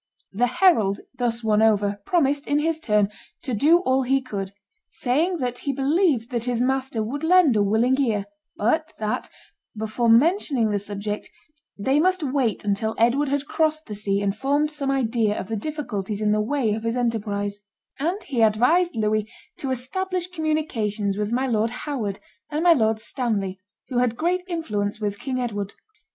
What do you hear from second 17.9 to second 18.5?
and he